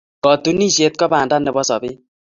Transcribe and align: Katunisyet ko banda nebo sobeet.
Katunisyet 0.23 0.93
ko 0.99 1.05
banda 1.11 1.35
nebo 1.39 1.61
sobeet. 1.69 1.97